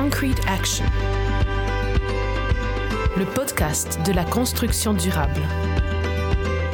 [0.00, 0.84] Concrete Action,
[3.16, 5.40] le podcast de la construction durable.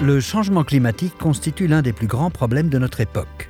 [0.03, 3.49] Le changement climatique constitue l'un des plus grands problèmes de notre époque.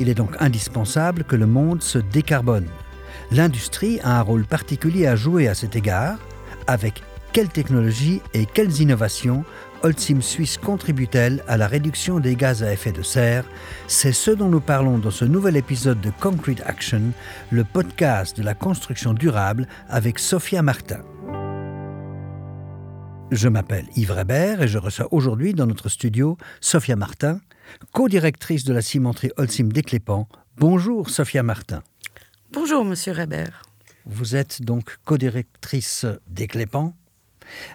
[0.00, 2.66] Il est donc indispensable que le monde se décarbone.
[3.30, 6.18] L'industrie a un rôle particulier à jouer à cet égard.
[6.66, 9.44] Avec quelles technologies et quelles innovations
[9.84, 13.44] Holcim Suisse contribue-t-elle à la réduction des gaz à effet de serre?
[13.88, 17.12] C'est ce dont nous parlons dans ce nouvel épisode de Concrete Action,
[17.50, 21.00] le podcast de la construction durable avec Sophia Martin.
[23.32, 27.40] Je m'appelle Yves Reber et je reçois aujourd'hui dans notre studio Sophia Martin,
[27.92, 30.28] co-directrice de la cimenterie Holcim d'Éclépan.
[30.58, 31.82] Bonjour Sophia Martin.
[32.52, 33.48] Bonjour Monsieur Reber.
[34.06, 36.94] Vous êtes donc co-directrice d'Éclépan.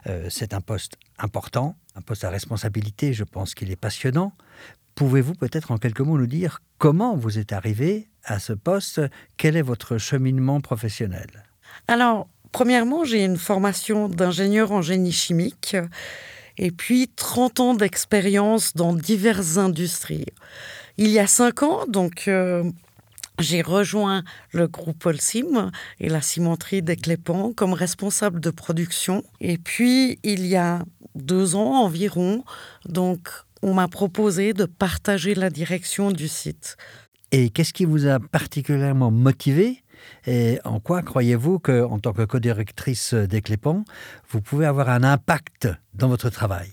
[0.08, 4.34] Euh, c'est un poste important, poste à responsabilité, je pense qu'il est passionnant.
[4.96, 9.02] Pouvez-vous peut-être en quelques mots nous dire comment vous êtes arrivé à ce poste?
[9.38, 11.46] Quel est votre cheminement professionnel?
[11.88, 15.78] Alors, premièrement, j'ai une formation d'ingénieur en génie chimique
[16.58, 20.26] et puis 30 ans d'expérience dans diverses industries.
[20.98, 22.64] Il y a 5 ans, donc euh,
[23.40, 29.24] j'ai rejoint le groupe Holcim et la cimenterie des Clépans comme responsable de production.
[29.40, 30.84] Et puis, il y a
[31.18, 32.44] deux ans environ,
[32.86, 33.30] donc
[33.62, 36.78] on m'a proposé de partager la direction du site.
[37.32, 39.84] Et qu'est-ce qui vous a particulièrement motivé
[40.26, 43.84] et en quoi croyez-vous que, en tant que co-directrice des Clépans,
[44.30, 46.72] vous pouvez avoir un impact dans votre travail?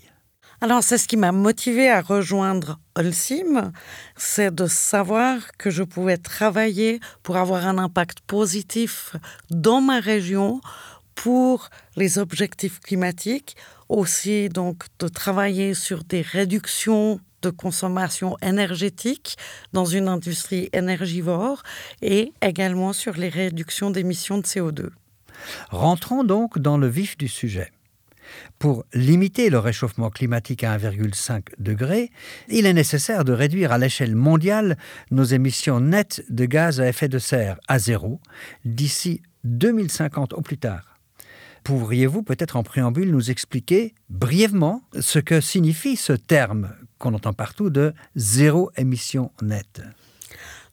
[0.61, 3.71] Alors, c'est ce qui m'a motivé à rejoindre Holcim,
[4.15, 9.15] c'est de savoir que je pouvais travailler pour avoir un impact positif
[9.49, 10.61] dans ma région
[11.13, 13.55] pour les objectifs climatiques,
[13.89, 19.37] aussi donc de travailler sur des réductions de consommation énergétique
[19.71, 21.61] dans une industrie énergivore
[22.01, 24.89] et également sur les réductions d'émissions de CO2.
[25.69, 27.71] Rentrons donc dans le vif du sujet.
[28.57, 32.11] Pour limiter le réchauffement climatique à 1,5 degré,
[32.47, 34.77] il est nécessaire de réduire à l'échelle mondiale
[35.11, 38.19] nos émissions nettes de gaz à effet de serre à zéro
[38.63, 40.94] d'ici 2050 au plus tard.
[41.65, 47.69] Pourriez-vous peut-être en préambule nous expliquer brièvement ce que signifie ce terme qu'on entend partout
[47.69, 49.81] de zéro émission nette?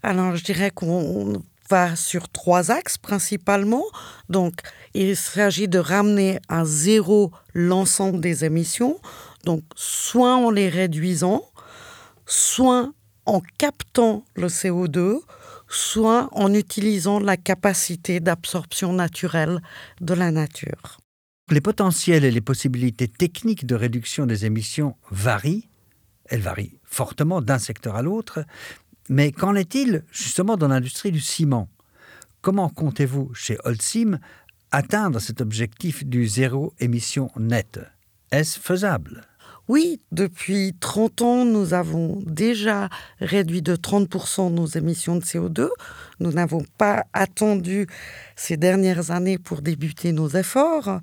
[0.05, 1.43] Alors je dirais qu'on
[1.97, 3.85] sur trois axes principalement.
[4.29, 4.55] Donc,
[4.95, 9.01] il s'agit de ramener à zéro l'ensemble des émissions,
[9.45, 11.43] donc soit en les réduisant,
[12.27, 12.93] soit
[13.25, 15.21] en captant le CO2,
[15.75, 19.61] soit en utilisant la capacité d'absorption naturelle
[20.01, 20.99] de la nature.
[21.51, 25.69] Les potentiels et les possibilités techniques de réduction des émissions varient.
[26.27, 28.45] Elles varient fortement d'un secteur à l'autre,
[29.09, 31.69] mais qu'en est-il justement dans l'industrie du ciment?
[32.41, 34.19] Comment comptez-vous chez Holcim
[34.71, 37.81] atteindre cet objectif du zéro émission nette?
[38.31, 39.23] Est-ce faisable?
[39.69, 42.89] Oui, depuis 30 ans, nous avons déjà
[43.21, 45.69] réduit de 30% nos émissions de CO2.
[46.19, 47.87] Nous n'avons pas attendu
[48.35, 51.01] ces dernières années pour débuter nos efforts.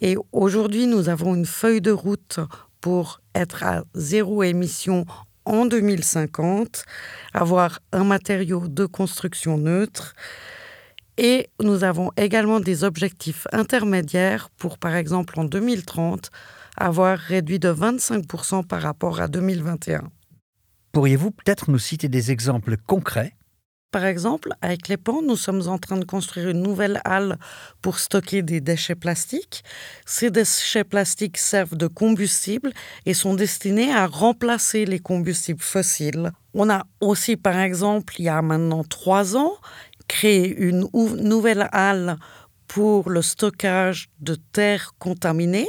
[0.00, 2.40] Et aujourd'hui, nous avons une feuille de route
[2.80, 5.04] pour être à zéro émission
[5.44, 6.84] en 2050,
[7.34, 10.14] avoir un matériau de construction neutre.
[11.18, 16.30] Et nous avons également des objectifs intermédiaires pour, par exemple, en 2030,
[16.76, 20.04] avoir réduit de 25% par rapport à 2021.
[20.92, 23.34] Pourriez-vous peut-être nous citer des exemples concrets?
[23.90, 27.38] Par exemple, avec les ponts, nous sommes en train de construire une nouvelle halle
[27.80, 29.64] pour stocker des déchets plastiques.
[30.04, 32.72] Ces déchets plastiques servent de combustible
[33.06, 36.32] et sont destinés à remplacer les combustibles fossiles.
[36.52, 39.54] On a aussi, par exemple, il y a maintenant trois ans,
[40.08, 42.16] créé une nouvelle halle
[42.66, 45.68] pour le stockage de terres contaminées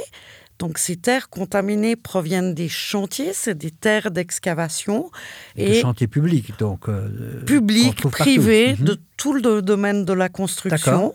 [0.60, 5.10] donc ces terres contaminées proviennent des chantiers, c'est des terres d'excavation.
[5.56, 6.86] Des chantiers publics, donc.
[6.90, 8.98] Euh, publics, privés, de mhm.
[9.16, 11.14] tout le domaine de la construction.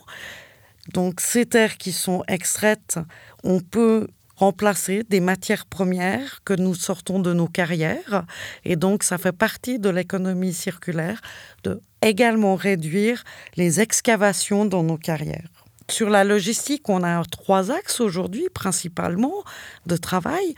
[0.93, 2.99] Donc ces terres qui sont extraites,
[3.43, 8.25] on peut remplacer des matières premières que nous sortons de nos carrières.
[8.63, 11.21] Et donc, ça fait partie de l'économie circulaire
[11.63, 13.23] de également réduire
[13.55, 15.49] les excavations dans nos carrières.
[15.89, 19.43] Sur la logistique, on a trois axes aujourd'hui, principalement,
[19.85, 20.55] de travail.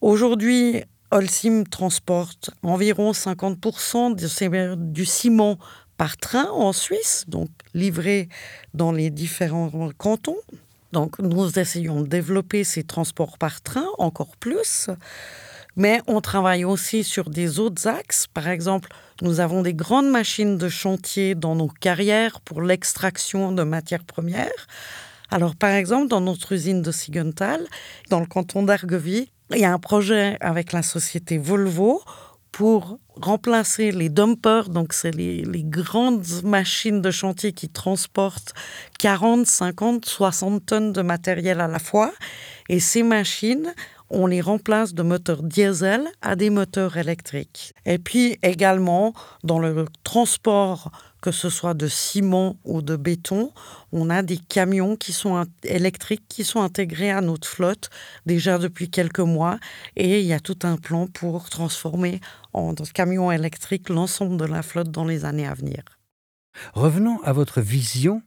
[0.00, 5.58] Aujourd'hui, Holcim transporte environ 50% du ciment
[5.96, 8.28] par train en Suisse, donc livré
[8.74, 10.38] dans les différents cantons.
[10.94, 14.88] Donc nous essayons de développer ces transports par train encore plus,
[15.74, 20.56] mais on travaille aussi sur des autres axes, par exemple Nous avons des grandes machines
[20.56, 24.68] de chantier dans nos carrières pour l'extraction de matières premières.
[25.32, 27.66] Alors, par exemple, dans notre usine de Sigenthal,
[28.08, 32.02] dans le canton d'Argovie, il y a un projet avec la société Volvo
[32.54, 38.54] pour remplacer les dumpers, donc c'est les, les, grandes machines de chantier qui transportent
[39.00, 42.12] 40, 50, 60 tonnes de matériel à la fois.
[42.68, 43.74] Et ces machines,
[44.08, 47.74] on les remplace de moteurs diesel à des moteurs électriques.
[47.86, 50.92] Et puis également, dans le transport,
[51.24, 53.50] que ce soit de ciment ou de béton,
[53.92, 57.88] on a des camions qui sont électriques qui sont intégrés à notre flotte
[58.26, 59.58] déjà depuis quelques mois.
[59.96, 62.20] Et il y a tout un plan pour transformer
[62.52, 65.82] en camions électriques l'ensemble de la flotte dans les années à venir.
[66.74, 68.20] Revenons à votre vision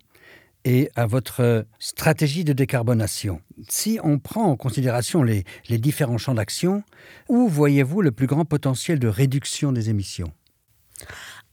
[0.66, 3.42] et à votre stratégie de décarbonation.
[3.70, 6.82] Si on prend en considération les, les différents champs d'action,
[7.30, 10.34] où voyez-vous le plus grand potentiel de réduction des émissions?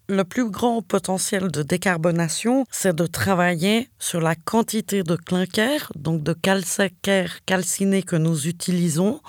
[0.08, 6.22] Le plus grand potentiel de décarbonation, c'est de travailler sur la quantité de clinker, donc
[6.22, 9.20] de calcaire calciné que nous utilisons,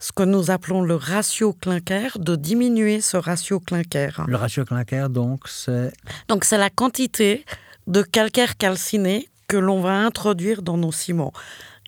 [0.00, 4.24] ce que nous appelons le ratio clinker, de diminuer ce ratio clinker.
[4.26, 5.92] Le ratio clinker, donc, c'est...
[6.28, 7.44] Donc, c'est la quantité
[7.86, 11.32] de calcaire calciné que l'on va introduire dans nos ciments.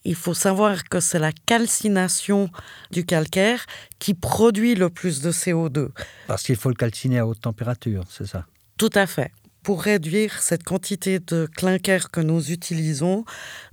[0.06, 2.48] Il faut savoir que c'est la calcination
[2.92, 3.66] du calcaire
[3.98, 5.88] qui produit le plus de CO2.
[6.28, 8.46] Parce qu'il faut le calciner à haute température, c'est ça
[8.78, 9.32] Tout à fait.
[9.64, 13.24] Pour réduire cette quantité de clinker que nous utilisons,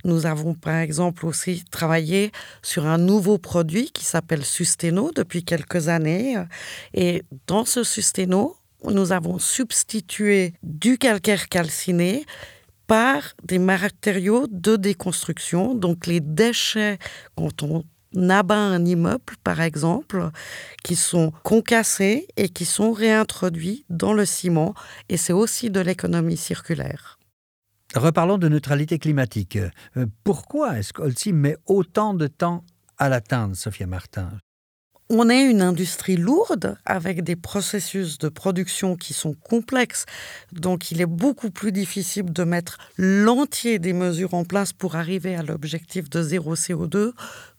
[0.04, 2.32] nous avons par exemple aussi travaillé
[2.62, 6.36] sur un nouveau produit qui s'appelle Susteno depuis quelques années.
[6.94, 8.56] Et dans ce Susteno,
[8.90, 12.26] nous avons substitué du calcaire calciné
[12.86, 16.98] par des matériaux de déconstruction, donc les déchets
[17.36, 17.84] quand on
[18.28, 20.30] abat un immeuble, par exemple,
[20.82, 24.74] qui sont concassés et qui sont réintroduits dans le ciment,
[25.08, 27.18] et c'est aussi de l'économie circulaire.
[27.94, 29.56] Reparlons de neutralité climatique.
[29.96, 32.64] Euh, pourquoi est-ce qu'Olsim met autant de temps
[32.98, 34.30] à l'atteindre, Sophia Martin?
[35.10, 40.06] On est une industrie lourde avec des processus de production qui sont complexes.
[40.52, 45.36] Donc il est beaucoup plus difficile de mettre l'entier des mesures en place pour arriver
[45.36, 47.12] à l'objectif de zéro CO2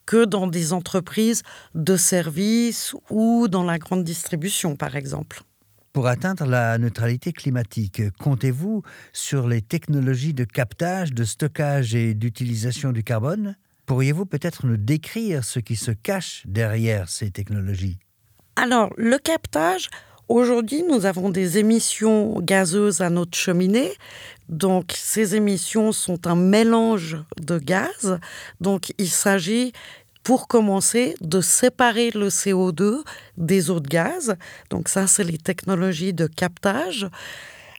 [0.05, 1.41] que dans des entreprises
[1.73, 5.41] de services ou dans la grande distribution, par exemple.
[5.93, 8.83] Pour atteindre la neutralité climatique, comptez-vous
[9.13, 13.55] sur les technologies de captage, de stockage et d'utilisation du carbone?
[13.85, 17.99] Pourriez-vous peut-être nous décrire ce qui se cache derrière ces technologies?
[18.55, 19.89] Alors, le captage,
[20.27, 23.91] aujourd'hui, nous avons des émissions gazeuses à notre cheminée.
[24.49, 28.19] Donc, ces émissions sont un mélange de gaz.
[28.61, 29.71] Donc, il s'agit
[30.25, 33.03] pour commencer, de séparer le CO2
[33.37, 34.35] des autres gaz.
[34.71, 37.07] Donc ça, c'est les technologies de captage.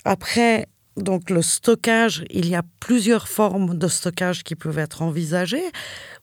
[0.05, 5.71] Après, donc le stockage, il y a plusieurs formes de stockage qui peuvent être envisagées,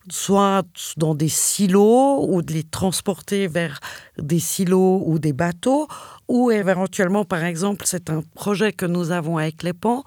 [0.09, 0.63] soit
[0.97, 3.79] dans des silos ou de les transporter vers
[4.17, 5.87] des silos ou des bateaux,
[6.27, 10.03] ou éventuellement, par exemple, c'est un projet que nous avons avec les pans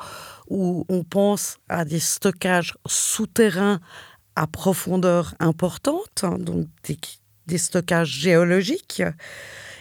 [0.48, 3.80] où on pense à des stockages souterrains
[4.34, 6.98] à profondeur importante, hein, donc des,
[7.46, 9.02] des stockages géologiques.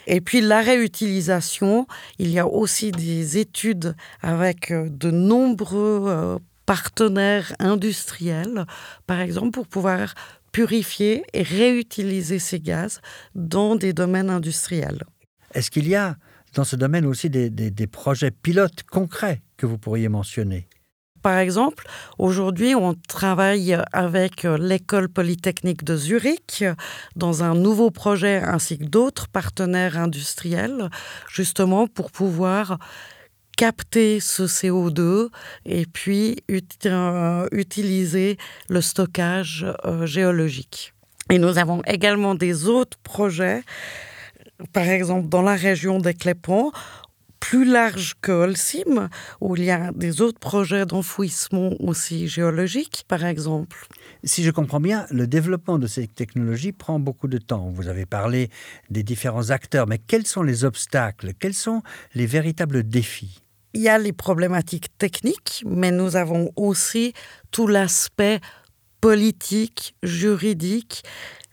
[0.08, 1.88] Et puis la réutilisation,
[2.20, 8.66] il y a aussi des études avec euh, de nombreux euh, partenaires industriels,
[9.08, 10.14] par exemple, pour pouvoir
[10.52, 13.02] purifier et réutiliser ces gaz
[13.36, 15.04] dans des domaines industriels.
[15.54, 16.18] Est-ce qu'il y a
[16.54, 20.68] dans ce domaine aussi des, des, des projets pilotes concrets que vous pourriez mentionner?
[21.26, 21.88] Par exemple,
[22.20, 26.64] aujourd'hui, on travaille avec euh, l'école polytechnique de Zurich
[27.16, 30.92] dans un nouveau projet ainsi que d'autres partenaires industriels,
[31.28, 32.78] justement pour pouvoir
[33.58, 35.30] capter ce CO2
[35.66, 36.44] et puis
[36.86, 38.38] euh, utiliser
[38.70, 40.94] le stockage euh, géologique.
[41.32, 43.64] Et nous avons également des autres projets
[44.72, 46.72] par exemple, dans la région des Clépons,
[47.50, 49.08] plus large que Holcim,
[49.40, 53.88] où il y a des autres projets d'enfouissement aussi géologiques, par exemple.
[54.24, 57.70] Si je comprends bien, le développement de ces technologies prend beaucoup de temps.
[57.70, 58.50] Vous avez parlé
[58.90, 61.34] des différents acteurs, mais quels sont les obstacles?
[61.40, 61.84] Quels sont
[62.16, 63.44] les véritables défis?
[63.76, 67.14] Il y a les problématiques techniques, mais nous avons aussi
[67.52, 68.40] tout l'aspect
[69.02, 71.04] politique, juridique,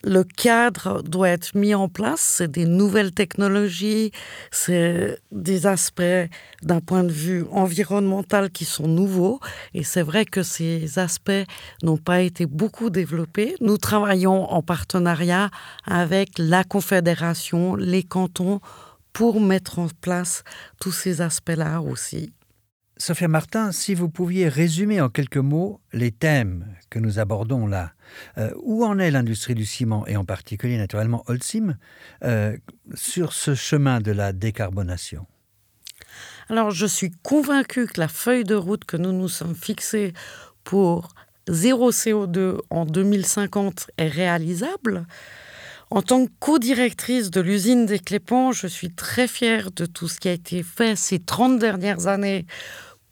[0.03, 4.11] le cadre doit être mis en place, c'est des nouvelles technologies,
[4.51, 6.03] c'est des aspects
[6.61, 9.39] d'un point de vue environnemental qui sont nouveaux
[9.73, 11.31] et c'est vrai que ces aspects
[11.81, 13.55] n'ont pas été beaucoup développés.
[13.61, 15.49] Nous travaillons en partenariat
[15.85, 18.59] avec la Confédération, les cantons
[19.13, 20.43] pour mettre en place
[20.81, 22.33] tous ces aspects-là aussi.
[23.05, 27.91] Sophia Martin, si vous pouviez résumer en quelques mots les thèmes que nous abordons là,
[28.37, 31.75] euh, où en est l'industrie du ciment et en particulier naturellement Holcim
[32.23, 32.55] euh,
[32.93, 35.27] sur ce chemin de la décarbonation?
[36.47, 40.13] Alors je suis convaincue que la feuille de route que nous nous sommes fixée
[40.63, 41.09] pour
[41.49, 45.07] zéro CO2 en 2050 est réalisable.
[45.89, 50.21] En tant que co-directrice de l'usine des Clépans, je suis très fière de tout ce
[50.21, 52.45] qui a été fait ces 30 dernières années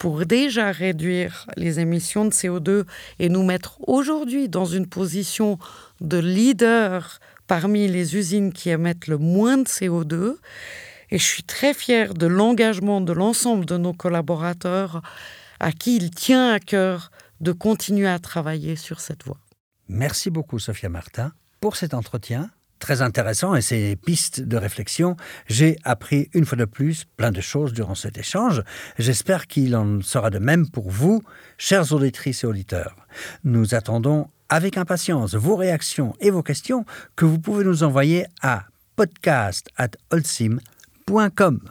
[0.01, 2.86] pour déjà réduire les émissions de CO2
[3.20, 5.60] et nous mettre aujourd'hui dans une position
[6.00, 10.38] de leader parmi les usines qui émettent le moins de CO2.
[11.12, 15.03] Et je suis très fière de l'engagement de l'ensemble de nos collaborateurs
[15.60, 19.38] à qui il tient à cœur de continuer à travailler sur cette voie.
[19.88, 22.50] Merci beaucoup Sophia Martin pour cet entretien
[22.82, 25.16] très intéressant et ces pistes de réflexion.
[25.48, 28.62] J'ai appris une fois de plus plein de choses durant cet échange.
[29.00, 31.24] J'espère qu'il en sera de même pour vous,
[31.58, 32.98] chers auditrices et auditeurs.
[33.46, 36.84] Nous attendons avec impatience vos réactions et vos questions
[37.16, 38.66] que vous pouvez nous envoyer à
[38.98, 41.62] podcast@olsim.com.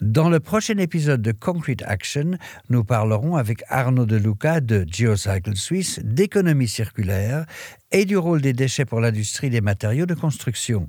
[0.00, 2.38] Dans le prochain épisode de Concrete Action,
[2.68, 7.46] nous parlerons avec Arnaud Deluca de Geocycle Suisse d'économie circulaire
[7.90, 10.88] et du rôle des déchets pour l'industrie des matériaux de construction.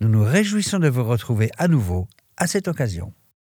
[0.00, 3.12] Nous nous réjouissons de vous retrouver à nouveau à cette occasion.